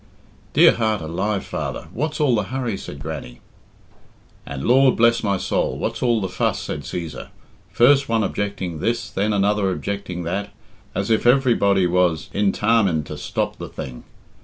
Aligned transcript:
"Dear 0.53 0.71
heart 0.77 0.99
alive, 1.01 1.45
father, 1.45 1.87
what's 1.93 2.19
all 2.19 2.33
the 2.33 2.45
hurry?" 2.45 2.75
said 2.75 2.97
Grannie. 2.97 3.39
"And 4.47 4.63
Lord 4.63 4.95
bless 4.95 5.23
my 5.23 5.37
soul, 5.37 5.77
what's 5.77 6.01
all 6.01 6.19
the 6.21 6.27
fuss?" 6.27 6.59
said 6.59 6.81
Cæsar. 6.81 7.27
"First 7.71 8.09
one 8.09 8.23
objecting 8.23 8.79
this, 8.79 9.11
then 9.11 9.31
another 9.31 9.69
objecting 9.69 10.23
that, 10.23 10.49
as 10.95 11.11
if 11.11 11.27
everybody 11.27 11.85
was 11.85 12.31
intarmined 12.33 13.05
to 13.05 13.15
stop 13.15 13.57
the 13.59 13.69
thing. 13.69 14.03